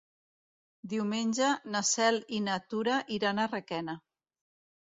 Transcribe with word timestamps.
Diumenge 0.93 1.51
na 1.75 1.81
Cel 1.91 2.17
i 2.39 2.41
na 2.47 2.57
Tura 2.73 2.99
iran 3.19 3.43
a 3.45 3.47
Requena. 3.55 3.99